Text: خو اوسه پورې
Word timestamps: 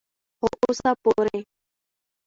خو 0.37 0.47
اوسه 0.61 0.91
پورې 1.01 1.37